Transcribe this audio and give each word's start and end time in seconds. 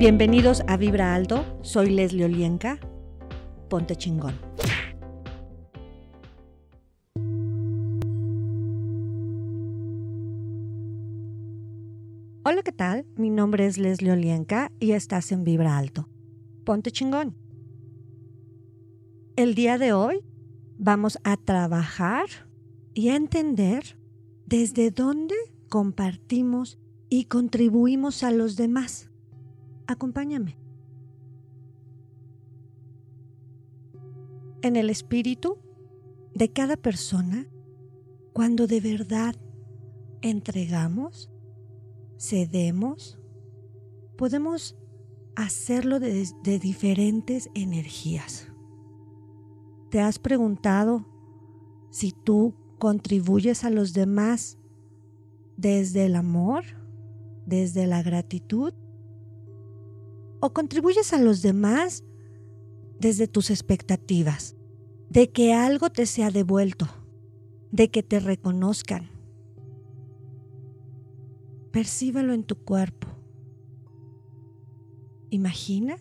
Bienvenidos 0.00 0.62
a 0.66 0.78
Vibra 0.78 1.14
Alto, 1.14 1.44
soy 1.60 1.90
Leslie 1.90 2.24
Olienka. 2.24 2.78
Ponte 3.68 3.96
chingón. 3.96 4.32
Hola, 12.44 12.62
¿qué 12.64 12.72
tal? 12.72 13.04
Mi 13.16 13.28
nombre 13.28 13.66
es 13.66 13.76
Leslie 13.76 14.12
Olienka 14.12 14.72
y 14.80 14.92
estás 14.92 15.32
en 15.32 15.44
Vibra 15.44 15.76
Alto. 15.76 16.08
Ponte 16.64 16.90
chingón. 16.90 17.36
El 19.36 19.54
día 19.54 19.76
de 19.76 19.92
hoy 19.92 20.24
vamos 20.78 21.18
a 21.24 21.36
trabajar 21.36 22.24
y 22.94 23.10
a 23.10 23.16
entender 23.16 23.98
desde 24.46 24.90
dónde 24.90 25.34
compartimos 25.68 26.78
y 27.10 27.26
contribuimos 27.26 28.22
a 28.22 28.30
los 28.30 28.56
demás. 28.56 29.09
Acompáñame. 29.90 30.56
En 34.62 34.76
el 34.76 34.88
espíritu 34.88 35.58
de 36.32 36.52
cada 36.52 36.76
persona, 36.76 37.48
cuando 38.32 38.68
de 38.68 38.80
verdad 38.80 39.34
entregamos, 40.22 41.28
cedemos, 42.20 43.18
podemos 44.16 44.76
hacerlo 45.34 45.98
de, 45.98 46.24
diferentes 46.60 47.50
energías. 47.54 48.46
¿Te 49.90 50.00
has 50.00 50.20
preguntado 50.20 51.04
si 51.90 52.12
tú 52.12 52.54
contribuyes 52.78 53.64
a 53.64 53.70
los 53.70 53.92
demás 53.92 54.56
desde 55.56 56.06
el 56.06 56.14
amor, 56.14 56.62
desde 57.44 57.88
la 57.88 58.04
gratitud 58.04 58.72
o 60.40 60.52
contribuyes 60.52 61.12
a 61.12 61.18
los 61.18 61.42
demás 61.42 62.04
desde 62.98 63.28
tus 63.28 63.50
expectativas, 63.50 64.56
de 65.08 65.30
que 65.30 65.54
algo 65.54 65.90
te 65.90 66.06
sea 66.06 66.30
devuelto, 66.30 66.86
de 67.70 67.90
que 67.90 68.02
te 68.02 68.20
reconozcan. 68.20 69.10
Percíbelo 71.72 72.32
en 72.32 72.44
tu 72.44 72.56
cuerpo. 72.56 73.08
Imagina 75.30 75.96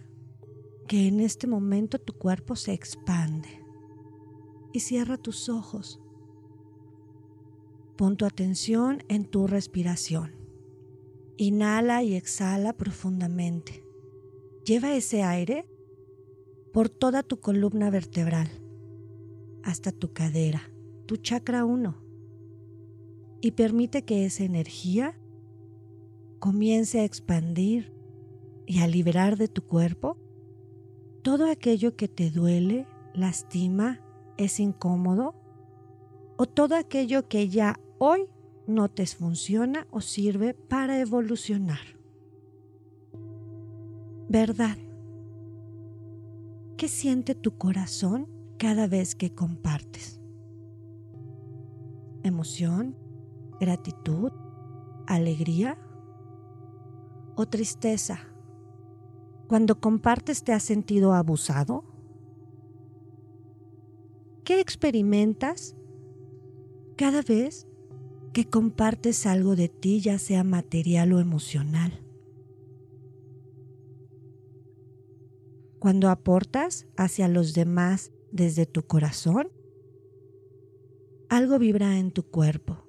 que 0.88 1.08
en 1.08 1.20
este 1.20 1.46
momento 1.46 2.00
tu 2.00 2.14
cuerpo 2.14 2.56
se 2.56 2.74
expande 2.74 3.64
y 4.74 4.80
cierra 4.80 5.18
tus 5.18 5.50
ojos. 5.50 6.02
Pon 7.96 8.18
tu 8.18 8.26
atención 8.26 9.04
en 9.08 9.26
tu 9.26 9.46
respiración. 9.46 10.36
Inhala 11.38 12.02
y 12.02 12.16
exhala 12.16 12.74
profundamente. 12.74 13.89
Lleva 14.70 14.94
ese 14.94 15.24
aire 15.24 15.66
por 16.72 16.90
toda 16.90 17.24
tu 17.24 17.40
columna 17.40 17.90
vertebral, 17.90 18.48
hasta 19.64 19.92
tu 19.92 20.14
cadera, 20.14 20.62
tu 21.08 21.18
chakra 21.18 21.66
1, 21.66 21.96
y 23.42 23.50
permite 23.54 24.04
que 24.04 24.28
esa 24.28 24.44
energía 24.44 25.20
comience 26.38 27.00
a 27.00 27.04
expandir 27.04 27.92
y 28.68 28.82
a 28.82 28.88
liberar 28.88 29.38
de 29.38 29.48
tu 29.48 29.64
cuerpo 29.64 30.18
todo 31.24 31.50
aquello 31.50 31.96
que 31.96 32.08
te 32.08 32.30
duele, 32.30 32.86
lastima, 33.16 34.02
es 34.38 34.60
incómodo, 34.60 35.34
o 36.38 36.46
todo 36.46 36.76
aquello 36.76 37.28
que 37.28 37.50
ya 37.50 37.80
hoy 37.98 38.28
no 38.68 38.88
te 38.88 39.08
funciona 39.08 39.88
o 39.90 40.00
sirve 40.00 40.54
para 40.54 41.00
evolucionar 41.00 41.99
verdad. 44.30 44.78
¿Qué 46.78 46.88
siente 46.88 47.36
tu 47.36 47.58
corazón 47.58 48.30
cada 48.58 48.88
vez 48.88 49.16
que 49.16 49.34
compartes? 49.34 50.22
¿Emoción? 52.24 52.96
¿Gratitud? 53.60 54.32
¿Alegría? 55.08 55.78
¿O 57.36 57.48
tristeza? 57.48 58.20
Cuando 59.48 59.80
compartes 59.80 60.44
te 60.44 60.54
has 60.54 60.64
sentido 60.64 61.14
abusado? 61.14 61.84
¿Qué 64.44 64.60
experimentas 64.62 65.76
cada 66.96 67.24
vez 67.24 67.68
que 68.32 68.48
compartes 68.48 69.26
algo 69.26 69.56
de 69.56 69.70
ti, 69.70 70.02
ya 70.02 70.20
sea 70.20 70.44
material 70.44 71.14
o 71.14 71.20
emocional? 71.20 72.09
Cuando 75.80 76.10
aportas 76.10 76.88
hacia 76.98 77.28
los 77.28 77.54
demás 77.54 78.12
desde 78.32 78.66
tu 78.66 78.84
corazón, 78.84 79.50
algo 81.30 81.58
vibra 81.58 81.98
en 81.98 82.12
tu 82.12 82.24
cuerpo 82.24 82.84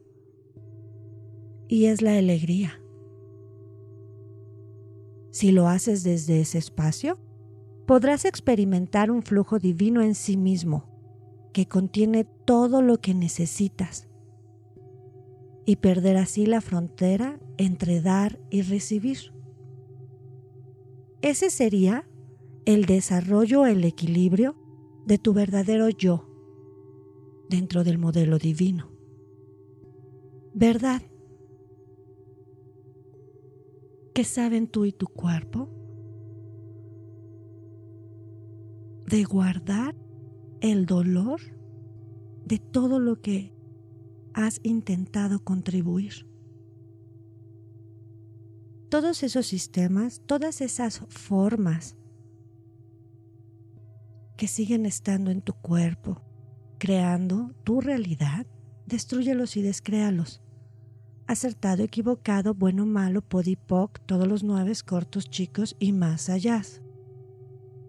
y 1.68 1.86
es 1.86 2.02
la 2.02 2.18
alegría. 2.18 2.82
Si 5.30 5.52
lo 5.52 5.68
haces 5.68 6.02
desde 6.02 6.40
ese 6.40 6.58
espacio, 6.58 7.18
podrás 7.86 8.24
experimentar 8.24 9.12
un 9.12 9.22
flujo 9.22 9.60
divino 9.60 10.02
en 10.02 10.16
sí 10.16 10.36
mismo 10.36 10.90
que 11.52 11.66
contiene 11.66 12.24
todo 12.24 12.82
lo 12.82 13.00
que 13.00 13.14
necesitas 13.14 14.08
y 15.64 15.76
perder 15.76 16.16
así 16.16 16.46
la 16.46 16.60
frontera 16.60 17.38
entre 17.56 18.00
dar 18.00 18.40
y 18.50 18.62
recibir. 18.62 19.32
Ese 21.22 21.50
sería 21.50 22.09
el 22.72 22.86
desarrollo, 22.86 23.66
el 23.66 23.84
equilibrio 23.84 24.54
de 25.04 25.18
tu 25.18 25.32
verdadero 25.32 25.88
yo 25.88 26.28
dentro 27.48 27.82
del 27.82 27.98
modelo 27.98 28.38
divino. 28.38 28.92
¿Verdad? 30.54 31.02
¿Qué 34.14 34.22
saben 34.22 34.68
tú 34.68 34.84
y 34.84 34.92
tu 34.92 35.08
cuerpo? 35.08 35.68
De 39.04 39.24
guardar 39.24 39.96
el 40.60 40.86
dolor 40.86 41.40
de 42.44 42.58
todo 42.58 43.00
lo 43.00 43.20
que 43.20 43.52
has 44.32 44.60
intentado 44.62 45.42
contribuir. 45.42 46.28
Todos 48.88 49.24
esos 49.24 49.46
sistemas, 49.46 50.22
todas 50.26 50.60
esas 50.60 51.00
formas 51.08 51.96
que 54.40 54.48
siguen 54.48 54.86
estando 54.86 55.30
en 55.30 55.42
tu 55.42 55.52
cuerpo, 55.52 56.22
creando 56.78 57.52
tu 57.62 57.82
realidad, 57.82 58.46
destruyelos 58.86 59.58
y 59.58 59.60
descréalos. 59.60 60.40
Acertado, 61.26 61.82
equivocado, 61.82 62.54
bueno, 62.54 62.86
malo, 62.86 63.20
podipoc, 63.20 64.00
todos 64.06 64.26
los 64.26 64.42
nueve 64.42 64.72
cortos, 64.86 65.28
chicos 65.28 65.76
y 65.78 65.92
más 65.92 66.30
allá. 66.30 66.62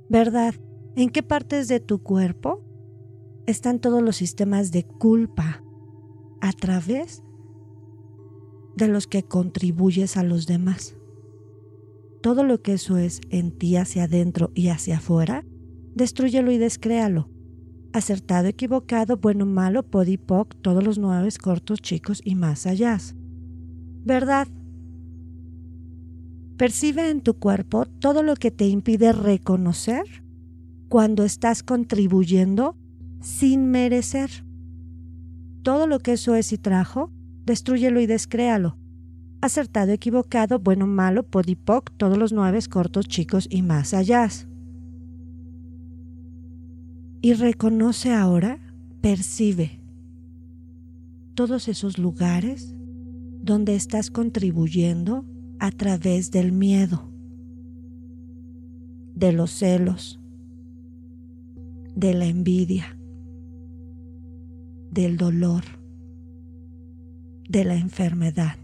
¿Verdad? 0.10 0.54
¿En 0.98 1.10
qué 1.10 1.24
partes 1.24 1.70
de 1.70 1.80
tu 1.80 2.04
cuerpo 2.04 2.62
están 3.48 3.80
todos 3.80 4.04
los 4.04 4.18
sistemas 4.18 4.74
de 4.74 4.84
culpa 4.84 5.64
a 6.42 6.52
través 6.52 7.24
de 8.76 8.90
los 8.90 9.08
que 9.08 9.24
contribuyes 9.24 10.18
a 10.18 10.24
los 10.24 10.48
demás? 10.48 10.98
Todo 12.22 12.44
lo 12.44 12.62
que 12.62 12.74
eso 12.74 12.98
es 12.98 13.22
en 13.30 13.58
ti 13.58 13.78
hacia 13.78 14.04
adentro 14.04 14.52
y 14.54 14.68
hacia 14.68 14.98
afuera 14.98 15.46
destruyelo 15.96 16.52
y 16.52 16.58
descréalo. 16.58 17.30
Acertado, 17.94 18.48
equivocado, 18.48 19.18
bueno, 19.18 19.46
malo, 19.46 19.84
podipoc, 19.84 20.56
todos 20.62 20.84
los 20.84 20.98
nueve 20.98 21.30
cortos, 21.42 21.82
chicos 21.82 22.22
y 22.24 22.36
más 22.36 22.66
allá. 22.66 22.98
¿Verdad? 24.06 24.48
Percibe 26.58 27.10
en 27.10 27.22
tu 27.22 27.34
cuerpo 27.34 27.86
todo 27.86 28.24
lo 28.24 28.36
que 28.36 28.52
te 28.52 28.68
impide 28.68 29.12
reconocer 29.12 30.04
cuando 30.88 31.24
estás 31.24 31.64
contribuyendo 31.64 32.78
sin 33.20 33.72
merecer. 33.72 34.30
Todo 35.64 35.88
lo 35.88 36.00
que 36.00 36.14
eso 36.14 36.36
es 36.36 36.54
y 36.54 36.58
trajo, 36.58 37.12
destruyelo 37.46 38.00
y 38.00 38.06
descréalo. 38.06 38.78
Acertado, 39.42 39.92
equivocado, 39.92 40.60
bueno, 40.60 40.88
malo, 40.88 41.24
podipoc, 41.24 41.92
todos 41.98 42.18
los 42.18 42.32
nueve 42.32 42.60
cortos, 42.70 43.08
chicos 43.08 43.48
y 43.50 43.64
más 43.64 43.94
allá 43.94 44.30
y 47.22 47.34
reconoce 47.34 48.14
ahora, 48.14 48.60
percibe 49.02 49.80
todos 51.36 51.68
esos 51.68 51.98
lugares 51.98 52.76
donde 53.42 53.76
estás 53.76 54.12
contribuyendo 54.12 55.26
a 55.60 55.72
través 55.72 56.32
del 56.32 56.52
miedo, 56.52 57.10
de 59.16 59.32
los 59.32 59.52
celos, 59.52 60.20
de 61.96 62.14
la 62.14 62.26
envidia, 62.26 62.98
del 64.92 65.18
dolor, 65.18 65.64
de 67.48 67.66
la 67.66 67.76
enfermedad. 67.76 68.56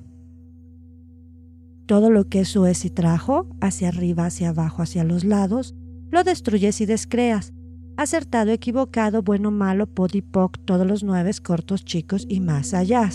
Todo 1.85 2.09
lo 2.09 2.27
que 2.27 2.41
eso 2.41 2.67
es 2.67 2.83
y 2.85 2.89
trajo, 2.89 3.47
hacia 3.61 3.89
arriba, 3.89 4.25
hacia 4.25 4.49
abajo, 4.49 4.81
hacia 4.81 5.03
los 5.03 5.23
lados, 5.23 5.75
lo 6.11 6.23
destruyes 6.23 6.81
y 6.81 6.85
descreas. 6.85 7.53
Acertado, 7.97 8.51
equivocado, 8.51 9.23
bueno, 9.23 9.49
malo, 9.49 9.87
podipoc, 9.87 10.57
todos 10.65 10.85
los 10.85 11.03
nueve 11.03 11.31
cortos, 11.43 11.83
chicos 11.83 12.25
y 12.29 12.39
más 12.39 12.75
allá. 12.75 13.09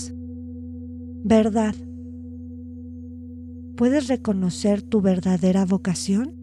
Verdad. 1.25 1.75
¿Puedes 3.77 4.09
reconocer 4.09 4.83
tu 4.83 5.01
verdadera 5.01 5.65
vocación? 5.65 6.35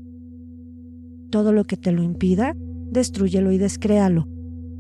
Todo 1.30 1.52
lo 1.52 1.66
que 1.66 1.78
te 1.78 1.92
lo 1.92 2.02
impida, 2.02 2.56
destruyelo 2.92 3.52
y 3.52 3.58
descréalo. 3.58 4.28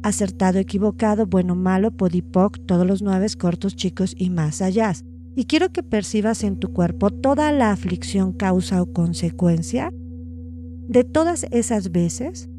Acertado, 0.03 0.57
equivocado, 0.57 1.27
bueno, 1.27 1.55
malo, 1.55 1.91
podipoc, 1.91 2.57
todos 2.65 2.87
los 2.87 3.01
nueve 3.01 3.27
cortos, 3.37 3.75
chicos 3.75 4.15
y 4.17 4.29
más 4.29 4.61
allá 4.61 4.93
y 5.35 5.45
quiero 5.45 5.71
que 5.71 5.83
percibas 5.83 6.43
en 6.43 6.57
tu 6.57 6.73
cuerpo 6.73 7.11
toda 7.11 7.53
la 7.53 7.71
aflicción 7.71 8.33
causa 8.33 8.81
o 8.81 8.91
consecuencia 8.91 9.93
de 10.87 11.05
todas 11.05 11.45
esas 11.51 11.91
veces 11.91 12.49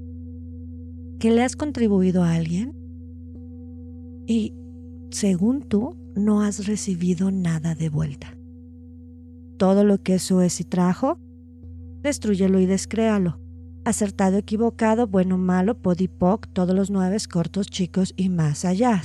que 1.20 1.30
le 1.30 1.44
has 1.44 1.54
contribuido 1.54 2.24
a 2.24 2.34
alguien 2.34 2.74
y 4.26 4.54
según 5.10 5.62
tú 5.62 5.96
no 6.16 6.42
has 6.42 6.66
recibido 6.66 7.30
nada 7.30 7.76
de 7.76 7.88
vuelta. 7.88 8.36
Todo 9.56 9.84
lo 9.84 10.02
que 10.02 10.14
eso 10.14 10.42
es 10.42 10.60
y 10.60 10.64
trajo, 10.64 11.20
destruyelo 12.02 12.58
y 12.58 12.66
descréalo. 12.66 13.38
Acertado, 13.84 14.38
equivocado, 14.38 15.06
bueno, 15.06 15.38
malo, 15.38 15.80
podipoc, 15.80 16.48
todos 16.52 16.74
los 16.74 16.90
nueve 16.90 17.16
cortos, 17.32 17.68
chicos 17.68 18.12
y 18.16 18.28
más 18.28 18.64
allá. 18.64 19.00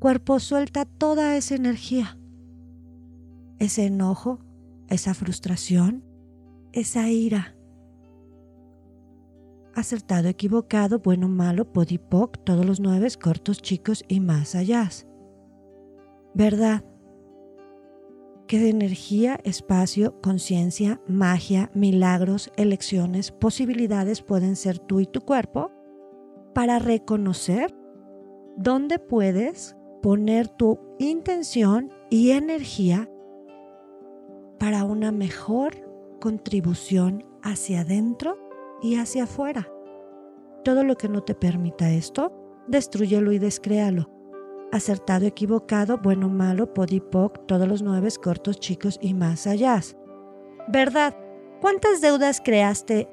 Cuerpo 0.00 0.40
suelta 0.40 0.84
toda 0.84 1.36
esa 1.36 1.54
energía 1.54 2.18
ese 3.62 3.86
enojo, 3.86 4.40
esa 4.88 5.14
frustración, 5.14 6.02
esa 6.72 7.08
ira. 7.08 7.54
Acertado, 9.74 10.28
equivocado, 10.28 10.98
bueno, 10.98 11.28
malo, 11.28 11.72
podipoc, 11.72 12.38
todos 12.44 12.66
los 12.66 12.80
nueve 12.80 13.08
cortos, 13.20 13.62
chicos 13.62 14.04
y 14.06 14.20
más 14.20 14.54
allá. 14.54 14.88
¿Verdad? 16.34 16.84
Que 18.46 18.58
de 18.58 18.68
energía, 18.68 19.40
espacio, 19.44 20.20
conciencia, 20.20 21.00
magia, 21.08 21.70
milagros, 21.74 22.50
elecciones, 22.56 23.30
posibilidades 23.32 24.20
pueden 24.20 24.56
ser 24.56 24.78
tú 24.78 25.00
y 25.00 25.06
tu 25.06 25.22
cuerpo 25.22 25.70
para 26.54 26.78
reconocer 26.78 27.74
dónde 28.56 28.98
puedes 28.98 29.76
poner 30.02 30.48
tu 30.48 30.80
intención 30.98 31.90
y 32.10 32.32
energía 32.32 33.08
para 34.58 34.84
una 34.84 35.12
mejor 35.12 35.74
contribución 36.20 37.24
hacia 37.42 37.80
adentro 37.80 38.36
y 38.82 38.96
hacia 38.96 39.24
afuera. 39.24 39.68
Todo 40.64 40.84
lo 40.84 40.96
que 40.96 41.08
no 41.08 41.22
te 41.22 41.34
permita 41.34 41.90
esto, 41.90 42.32
destruyelo 42.66 43.32
y 43.32 43.38
descréalo. 43.38 44.10
Acertado, 44.72 45.26
equivocado, 45.26 45.98
bueno, 45.98 46.28
malo, 46.28 46.72
podipoc, 46.72 47.46
todos 47.46 47.68
los 47.68 47.82
nueve 47.82 48.08
cortos, 48.22 48.58
chicos 48.58 48.98
y 49.00 49.14
más 49.14 49.46
allá. 49.46 49.80
¿Verdad? 50.68 51.16
¿Cuántas 51.60 52.00
deudas 52.00 52.40
creaste 52.40 53.08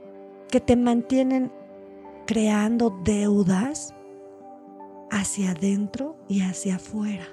que 0.50 0.60
te 0.60 0.76
mantienen 0.76 1.52
creando 2.26 2.98
deudas 3.04 3.94
hacia 5.12 5.52
adentro 5.52 6.16
y 6.28 6.42
hacia 6.42 6.76
afuera? 6.76 7.26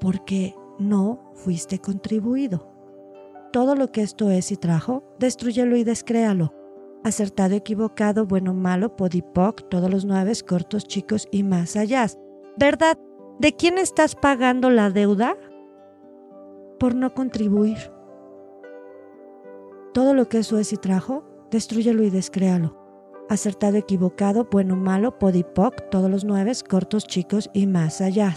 Porque 0.00 0.54
no 0.78 1.30
fuiste 1.34 1.78
contribuido 1.78 2.74
todo 3.54 3.76
lo 3.76 3.92
que 3.92 4.02
esto 4.02 4.32
es 4.32 4.50
y 4.50 4.56
trajo, 4.56 5.04
destruyelo 5.20 5.76
y 5.76 5.84
descréalo. 5.84 6.52
Acertado, 7.04 7.54
equivocado, 7.54 8.24
bueno, 8.24 8.54
malo, 8.54 8.96
podipoc, 8.96 9.68
todos 9.68 9.90
los 9.90 10.06
nueve, 10.06 10.32
cortos, 10.48 10.84
chicos 10.84 11.28
y 11.30 11.42
más 11.42 11.76
allá. 11.76 12.06
¿Verdad? 12.56 12.98
¿De 13.38 13.54
quién 13.54 13.76
estás 13.76 14.14
pagando 14.14 14.70
la 14.70 14.88
deuda? 14.88 15.36
Por 16.80 16.94
no 16.94 17.12
contribuir. 17.12 17.76
Todo 19.92 20.14
lo 20.14 20.30
que 20.30 20.38
eso 20.38 20.58
es 20.58 20.72
y 20.72 20.78
trajo, 20.78 21.24
destruyelo 21.50 22.02
y 22.04 22.08
descréalo. 22.08 22.74
Acertado, 23.28 23.76
equivocado, 23.76 24.48
bueno, 24.50 24.74
malo, 24.74 25.18
podipoc, 25.18 25.90
todos 25.90 26.10
los 26.10 26.24
nueve, 26.24 26.52
cortos, 26.66 27.06
chicos 27.06 27.50
y 27.52 27.66
más 27.66 28.00
allá. 28.00 28.34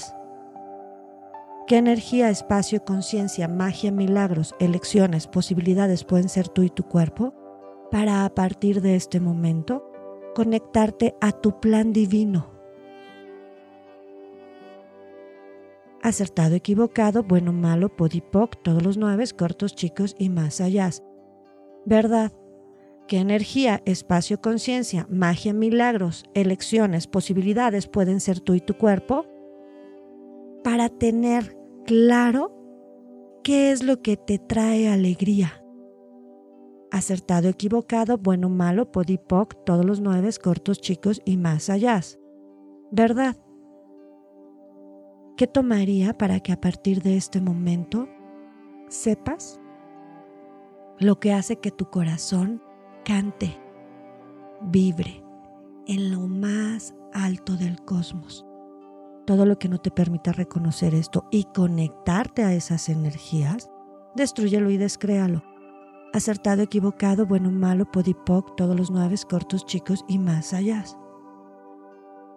¿Qué 1.67 1.77
energía, 1.77 2.29
espacio, 2.29 2.83
conciencia, 2.83 3.47
magia, 3.47 3.93
milagros, 3.93 4.55
elecciones, 4.59 5.25
posibilidades 5.27 6.03
pueden 6.03 6.27
ser 6.27 6.49
tú 6.49 6.63
y 6.63 6.69
tu 6.69 6.83
cuerpo 6.83 7.33
para 7.91 8.25
a 8.25 8.33
partir 8.33 8.81
de 8.81 8.95
este 8.95 9.19
momento 9.19 9.83
conectarte 10.35 11.15
a 11.21 11.31
tu 11.31 11.59
plan 11.59 11.93
divino? 11.93 12.51
Acertado, 16.01 16.55
equivocado, 16.55 17.23
bueno, 17.23 17.53
malo, 17.53 17.89
podipoc, 17.95 18.55
todos 18.61 18.83
los 18.83 18.97
nueve, 18.97 19.25
cortos, 19.37 19.75
chicos 19.75 20.15
y 20.17 20.29
más 20.29 20.61
allá. 20.61 20.89
¿Verdad? 21.85 22.31
¿Qué 23.07 23.19
energía, 23.19 23.81
espacio, 23.85 24.41
conciencia, 24.41 25.07
magia, 25.09 25.53
milagros, 25.53 26.25
elecciones, 26.33 27.07
posibilidades 27.07 27.87
pueden 27.87 28.19
ser 28.19 28.41
tú 28.41 28.53
y 28.53 28.59
tu 28.59 28.75
cuerpo 28.75 29.25
para 30.63 30.89
tener 30.89 31.57
claro 31.85 32.51
qué 33.43 33.71
es 33.71 33.81
lo 33.81 34.01
que 34.01 34.17
te 34.17 34.39
trae 34.39 34.89
alegría. 34.89 35.63
Acertado, 36.91 37.49
equivocado, 37.49 38.17
bueno, 38.17 38.49
malo, 38.49 38.91
podipoc, 38.91 39.55
todos 39.65 39.85
los 39.85 39.99
nueve, 39.99 40.29
cortos, 40.41 40.79
chicos 40.79 41.21
y 41.25 41.37
más 41.37 41.69
allá. 41.69 41.99
¿Verdad? 42.91 43.35
¿Qué 45.35 45.47
tomaría 45.47 46.17
para 46.17 46.39
que 46.39 46.51
a 46.51 46.61
partir 46.61 47.01
de 47.01 47.17
este 47.17 47.41
momento 47.41 48.07
sepas 48.87 49.59
lo 50.99 51.19
que 51.19 51.33
hace 51.33 51.57
que 51.57 51.71
tu 51.71 51.89
corazón 51.89 52.61
cante, 53.03 53.57
vibre 54.61 55.23
en 55.85 56.11
lo 56.11 56.27
más 56.27 56.95
alto 57.13 57.55
del 57.55 57.83
cosmos? 57.83 58.47
todo 59.27 59.45
lo 59.45 59.59
que 59.59 59.67
no 59.67 59.77
te 59.77 59.91
permita 59.91 60.31
reconocer 60.31 60.95
esto 60.95 61.27
y 61.31 61.43
conectarte 61.53 62.43
a 62.43 62.53
esas 62.53 62.87
energías, 62.87 63.69
destruyelo 64.15 64.71
y 64.71 64.77
descréalo. 64.77 65.43
Acertado, 66.17 66.63
equivocado, 66.63 67.27
bueno, 67.27 67.51
malo, 67.51 67.85
podipoc, 67.85 68.55
todos 68.55 68.75
los 68.75 68.89
nueve 68.89 69.13
cortos, 69.29 69.63
chicos 69.67 70.03
y 70.07 70.17
más 70.17 70.51
allá. 70.51 70.83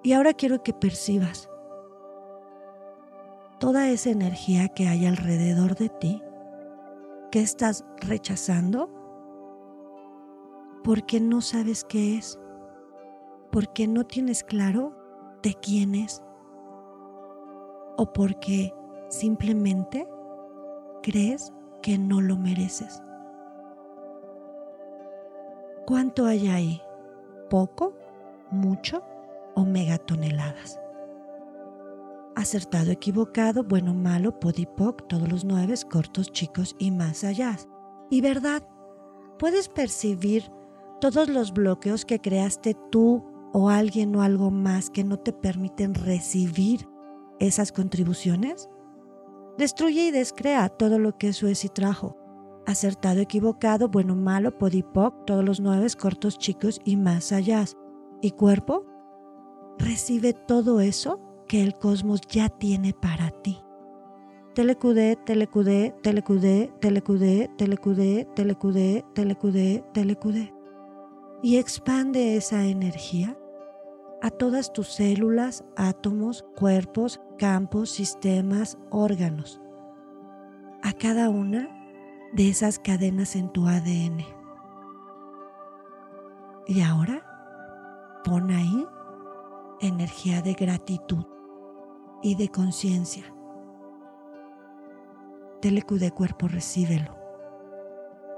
Y 0.02 0.12
ahora 0.12 0.34
quiero 0.34 0.62
que 0.62 0.74
percibas 0.74 1.48
toda 3.58 3.88
esa 3.88 4.10
energía 4.10 4.68
que 4.68 4.86
hay 4.86 5.06
alrededor 5.06 5.76
de 5.76 5.88
ti, 5.88 6.22
que 7.32 7.40
estás 7.40 7.86
rechazando, 8.02 8.90
porque 10.84 11.18
no 11.18 11.40
sabes 11.40 11.82
qué 11.84 12.18
es, 12.18 12.38
porque 13.50 13.88
no 13.88 14.04
tienes 14.04 14.44
claro 14.44 14.94
de 15.42 15.54
quién 15.54 15.94
es 15.94 16.22
o 17.96 18.12
porque 18.12 18.74
simplemente 19.08 20.06
crees 21.02 21.50
que 21.80 21.96
no 21.96 22.20
lo 22.20 22.36
mereces. 22.36 23.02
¿Cuánto 25.90 26.26
hay 26.26 26.46
ahí? 26.46 26.80
¿Poco? 27.50 27.94
¿Mucho? 28.52 29.02
¿O 29.56 29.64
megatoneladas? 29.64 30.80
Acertado, 32.36 32.92
equivocado, 32.92 33.64
bueno, 33.64 33.92
malo, 33.92 34.38
podipoc, 34.38 35.08
todos 35.08 35.28
los 35.28 35.44
nueve, 35.44 35.74
cortos, 35.90 36.30
chicos 36.30 36.76
y 36.78 36.92
más 36.92 37.24
allá. 37.24 37.56
Y 38.08 38.20
verdad, 38.20 38.62
puedes 39.36 39.68
percibir 39.68 40.44
todos 41.00 41.28
los 41.28 41.52
bloqueos 41.52 42.04
que 42.04 42.20
creaste 42.20 42.76
tú 42.92 43.24
o 43.52 43.68
alguien 43.68 44.14
o 44.14 44.22
algo 44.22 44.52
más 44.52 44.90
que 44.90 45.02
no 45.02 45.16
te 45.16 45.32
permiten 45.32 45.94
recibir 45.94 46.88
esas 47.40 47.72
contribuciones? 47.72 48.70
Destruye 49.58 50.06
y 50.06 50.10
descrea 50.12 50.68
todo 50.68 51.00
lo 51.00 51.18
que 51.18 51.30
eso 51.30 51.48
es 51.48 51.64
y 51.64 51.68
trajo. 51.68 52.19
Acertado, 52.66 53.20
equivocado, 53.20 53.88
bueno, 53.88 54.14
malo, 54.14 54.56
podipoc, 54.56 55.24
todos 55.24 55.44
los 55.44 55.60
nueve 55.60 55.86
cortos, 55.98 56.38
chicos 56.38 56.80
y 56.84 56.96
más 56.96 57.32
allá. 57.32 57.64
¿Y 58.20 58.32
cuerpo? 58.32 58.84
Recibe 59.78 60.34
todo 60.34 60.80
eso 60.80 61.20
que 61.48 61.62
el 61.62 61.74
cosmos 61.74 62.20
ya 62.28 62.48
tiene 62.48 62.92
para 62.92 63.30
ti. 63.30 63.60
Telecudé, 64.54 65.16
telecudé, 65.16 65.94
telecudé, 66.02 66.72
telecudé, 66.80 67.50
telecudé, 67.56 68.28
telecudé, 68.34 69.04
telecudé, 69.14 69.84
telecudé. 69.92 70.54
Y 71.42 71.56
expande 71.56 72.36
esa 72.36 72.66
energía 72.66 73.38
a 74.20 74.30
todas 74.30 74.72
tus 74.72 74.88
células, 74.88 75.64
átomos, 75.76 76.44
cuerpos, 76.56 77.20
campos, 77.38 77.90
sistemas, 77.90 78.76
órganos. 78.90 79.60
A 80.82 80.92
cada 80.92 81.30
una 81.30 81.79
de 82.32 82.48
esas 82.48 82.78
cadenas 82.78 83.34
en 83.36 83.48
tu 83.50 83.66
ADN. 83.66 84.24
Y 86.66 86.82
ahora 86.82 87.22
pon 88.24 88.50
ahí 88.50 88.86
energía 89.80 90.42
de 90.42 90.52
gratitud 90.54 91.24
y 92.22 92.36
de 92.36 92.48
conciencia. 92.48 93.24
Telecudé 95.60 96.10
cuerpo, 96.10 96.48
recíbelo. 96.48 97.18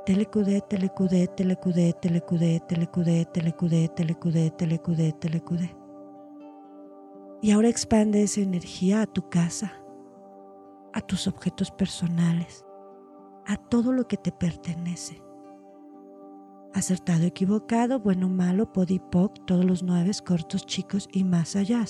Telecudé, 0.07 0.61
telecudé, 0.63 1.29
telecudé, 1.29 1.93
telecudé, 1.93 2.61
telecudé, 2.61 3.25
telecudé, 3.27 3.89
telecudé, 3.89 4.51
telecudé, 4.51 5.13
telecudé. 5.13 5.77
Y 7.41 7.51
ahora 7.51 7.69
expande 7.69 8.23
esa 8.23 8.41
energía 8.41 9.03
a 9.03 9.07
tu 9.07 9.29
casa, 9.29 9.73
a 10.93 11.01
tus 11.01 11.27
objetos 11.29 11.71
personales, 11.71 12.65
a 13.47 13.57
todo 13.57 13.93
lo 13.93 14.07
que 14.07 14.17
te 14.17 14.33
pertenece. 14.33 15.23
Acertado, 16.75 17.25
equivocado, 17.25 18.01
bueno, 18.01 18.29
malo, 18.29 18.73
podipoc, 18.73 19.45
todos 19.45 19.65
los 19.65 19.83
nueve 19.83 20.11
cortos, 20.25 20.65
chicos 20.65 21.09
y 21.13 21.25
más 21.25 21.55
allá. 21.55 21.85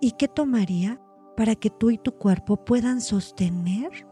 ¿Y 0.00 0.12
qué 0.12 0.28
tomaría 0.28 1.00
para 1.36 1.54
que 1.54 1.70
tú 1.70 1.90
y 1.90 1.98
tu 1.98 2.12
cuerpo 2.12 2.56
puedan 2.56 3.00
sostener 3.00 4.06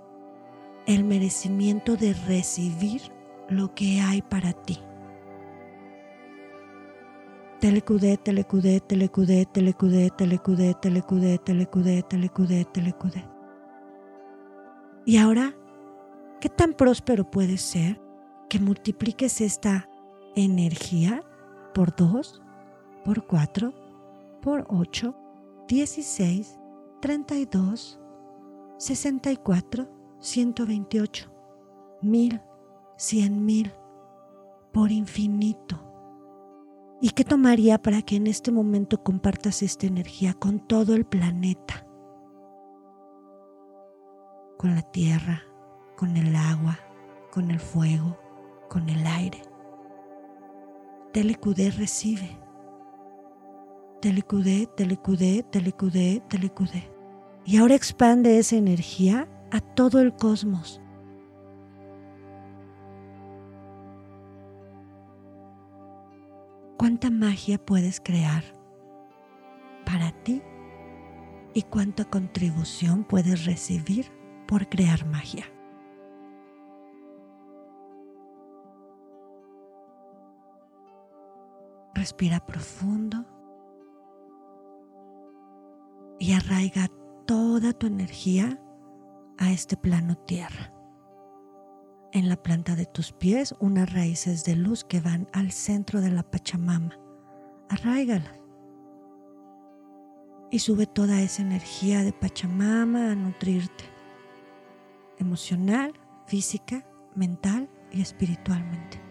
el 0.86 1.04
merecimiento 1.04 1.96
de 1.96 2.14
recibir 2.14 3.02
lo 3.48 3.74
que 3.74 4.00
hay 4.00 4.22
para 4.22 4.52
ti? 4.52 4.78
Telecudé, 7.60 8.16
telecudé, 8.16 8.80
telecudé, 8.80 9.46
telecudé, 9.46 10.10
telecudé, 10.10 10.74
telecudé, 10.74 11.38
telecudé, 11.38 12.02
telecudé, 12.02 12.64
telecudé. 12.66 13.24
Y 15.04 15.16
ahora, 15.16 15.54
¿qué 16.40 16.48
tan 16.48 16.72
próspero 16.74 17.30
puede 17.30 17.58
ser 17.58 18.00
que 18.48 18.60
multipliques 18.60 19.40
esta 19.40 19.88
energía 20.34 21.22
por 21.74 21.94
2, 21.94 22.42
por 23.04 23.26
4, 23.26 23.72
por 24.40 24.66
8, 24.68 25.14
16, 25.68 26.58
32, 27.00 28.00
64, 28.78 29.88
128, 30.20 31.30
mil, 32.02 32.40
cien 32.96 33.44
mil, 33.44 33.72
por 34.72 34.92
infinito. 34.92 35.82
¿Y 37.00 37.10
qué 37.10 37.24
tomaría 37.24 37.78
para 37.78 38.02
que 38.02 38.16
en 38.16 38.26
este 38.26 38.50
momento 38.50 39.02
compartas 39.02 39.62
esta 39.62 39.86
energía 39.86 40.34
con 40.34 40.60
todo 40.60 40.94
el 40.94 41.04
planeta? 41.04 41.86
Con 44.56 44.74
la 44.74 44.82
tierra, 44.82 45.42
con 45.96 46.16
el 46.16 46.36
agua, 46.36 46.78
con 47.32 47.50
el 47.50 47.58
fuego, 47.58 48.18
con 48.68 48.88
el 48.88 49.06
aire. 49.06 49.42
Telecudé 51.12 51.70
recibe. 51.70 52.38
Telecudé, 54.00 54.68
telecudé, 54.76 55.42
telecudé, 55.50 56.22
telecudé. 56.28 56.92
Y 57.44 57.56
ahora 57.56 57.74
expande 57.74 58.38
esa 58.38 58.56
energía 58.56 59.26
a 59.50 59.60
todo 59.60 60.00
el 60.00 60.14
cosmos. 60.14 60.82
¿Cuánta 66.76 67.10
magia 67.10 67.58
puedes 67.58 68.00
crear 68.00 68.44
para 69.86 70.12
ti? 70.22 70.42
¿Y 71.54 71.62
cuánta 71.62 72.04
contribución 72.04 73.04
puedes 73.04 73.46
recibir 73.46 74.12
por 74.46 74.68
crear 74.68 75.06
magia? 75.06 75.46
Respira 82.06 82.38
profundo 82.38 83.24
y 86.20 86.34
arraiga 86.34 86.88
toda 87.26 87.72
tu 87.72 87.88
energía 87.88 88.62
a 89.38 89.50
este 89.50 89.76
plano 89.76 90.14
tierra. 90.14 90.72
En 92.12 92.28
la 92.28 92.36
planta 92.36 92.76
de 92.76 92.86
tus 92.86 93.10
pies 93.10 93.56
unas 93.58 93.92
raíces 93.92 94.44
de 94.44 94.54
luz 94.54 94.84
que 94.84 95.00
van 95.00 95.26
al 95.32 95.50
centro 95.50 96.00
de 96.00 96.12
la 96.12 96.22
Pachamama. 96.22 96.96
Arraigalas. 97.70 98.38
Y 100.52 100.60
sube 100.60 100.86
toda 100.86 101.20
esa 101.22 101.42
energía 101.42 102.04
de 102.04 102.12
Pachamama 102.12 103.10
a 103.10 103.16
nutrirte. 103.16 103.82
Emocional, 105.18 105.92
física, 106.28 106.88
mental 107.16 107.68
y 107.90 108.00
espiritualmente. 108.00 109.05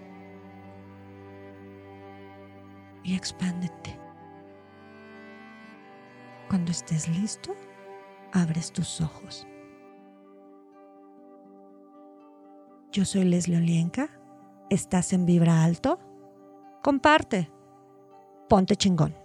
Y 3.06 3.16
expándete. 3.16 3.98
Cuando 6.50 6.72
estés 6.72 7.08
listo, 7.08 7.56
abres 8.34 8.72
tus 8.72 9.00
ojos. 9.00 9.48
Yo 12.92 13.06
soy 13.06 13.26
Leslie 13.26 13.58
Olienka. 13.58 14.10
¿Estás 14.70 15.14
en 15.14 15.26
Vibra 15.26 15.64
Alto? 15.64 16.00
Comparte. 16.82 17.52
Ponte 18.50 18.76
chingón. 18.76 19.25